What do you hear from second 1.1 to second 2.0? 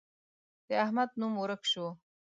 نوم ورک شو.